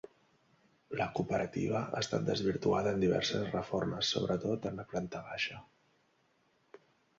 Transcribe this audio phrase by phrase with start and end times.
[1.01, 5.63] La cooperativa ha estat desvirtuada en diverses reformes sobretot en la planta baixa.